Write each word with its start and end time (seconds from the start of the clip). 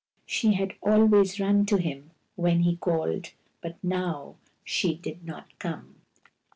She 0.25 0.53
had 0.53 0.73
always 0.81 1.39
run 1.39 1.67
to 1.67 1.77
him 1.77 2.09
when 2.35 2.61
he 2.61 2.75
called. 2.77 3.33
But 3.61 3.77
now 3.83 4.37
she 4.63 4.95
did 4.95 5.23
not 5.23 5.59
come. 5.59 5.97